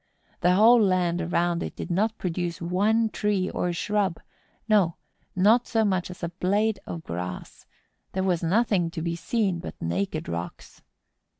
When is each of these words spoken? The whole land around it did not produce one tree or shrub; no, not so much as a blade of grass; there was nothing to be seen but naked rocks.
The 0.39 0.55
whole 0.55 0.81
land 0.81 1.21
around 1.21 1.61
it 1.61 1.75
did 1.75 1.91
not 1.91 2.17
produce 2.17 2.59
one 2.59 3.07
tree 3.11 3.51
or 3.51 3.71
shrub; 3.71 4.19
no, 4.67 4.95
not 5.35 5.67
so 5.67 5.85
much 5.85 6.09
as 6.09 6.23
a 6.23 6.29
blade 6.29 6.79
of 6.87 7.03
grass; 7.03 7.67
there 8.13 8.23
was 8.23 8.41
nothing 8.41 8.89
to 8.89 9.01
be 9.03 9.15
seen 9.15 9.59
but 9.59 9.79
naked 9.79 10.27
rocks. 10.27 10.81